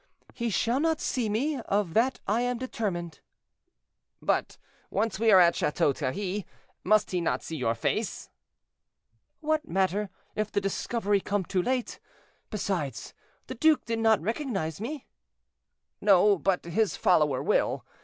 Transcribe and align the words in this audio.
"He 0.33 0.49
shall 0.49 0.79
not 0.79 0.99
see 0.99 1.29
me; 1.29 1.59
of 1.61 1.93
that 1.93 2.19
I 2.27 2.41
am 2.41 2.57
determined." 2.57 3.19
"But 4.19 4.57
once 4.89 5.19
we 5.19 5.29
are 5.31 5.39
at 5.39 5.55
Chateau 5.55 5.93
Thierry, 5.93 6.43
must 6.83 7.11
he 7.11 7.21
not 7.21 7.43
see 7.43 7.55
your 7.57 7.75
face?" 7.75 8.31
"What 9.41 9.67
matter, 9.67 10.09
if 10.35 10.51
the 10.51 10.59
discovery 10.59 11.21
come 11.21 11.45
too 11.45 11.61
late? 11.61 11.99
Besides, 12.49 13.13
the 13.45 13.53
duke 13.53 13.85
did 13.85 13.99
not 13.99 14.19
recognize 14.23 14.81
me." 14.81 15.05
"No, 16.01 16.35
but 16.35 16.65
his 16.65 16.97
follower 16.97 17.43
will. 17.43 17.85